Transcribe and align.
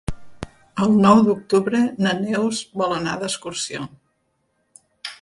El 0.85 0.95
nou 1.03 1.21
d'octubre 1.27 1.83
na 2.05 2.15
Neus 2.23 2.65
vol 2.83 2.99
anar 2.99 3.17
d'excursió. 3.25 3.87